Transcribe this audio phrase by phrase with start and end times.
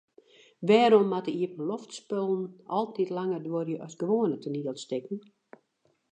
[0.67, 2.43] Wêrom moatte iepenloftspullen
[2.77, 5.17] altyd langer duorje as gewoane toanielstikken?